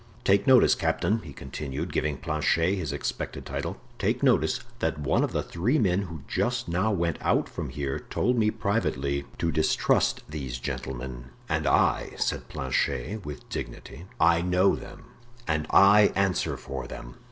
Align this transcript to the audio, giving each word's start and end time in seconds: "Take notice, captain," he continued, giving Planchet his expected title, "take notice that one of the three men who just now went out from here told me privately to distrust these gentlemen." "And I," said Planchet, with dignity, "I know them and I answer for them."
"Take 0.23 0.47
notice, 0.47 0.73
captain," 0.73 1.19
he 1.19 1.31
continued, 1.31 1.93
giving 1.93 2.17
Planchet 2.17 2.73
his 2.75 2.91
expected 2.91 3.45
title, 3.45 3.77
"take 3.99 4.23
notice 4.23 4.59
that 4.79 4.97
one 4.97 5.23
of 5.23 5.31
the 5.31 5.43
three 5.43 5.77
men 5.77 6.01
who 6.01 6.21
just 6.27 6.67
now 6.67 6.89
went 6.91 7.19
out 7.21 7.47
from 7.47 7.69
here 7.69 7.99
told 7.99 8.35
me 8.35 8.49
privately 8.49 9.25
to 9.37 9.51
distrust 9.51 10.23
these 10.27 10.57
gentlemen." 10.57 11.25
"And 11.47 11.67
I," 11.67 12.13
said 12.17 12.49
Planchet, 12.49 13.23
with 13.23 13.47
dignity, 13.49 14.05
"I 14.19 14.41
know 14.41 14.75
them 14.75 15.03
and 15.47 15.67
I 15.69 16.11
answer 16.15 16.57
for 16.57 16.87
them." 16.87 17.17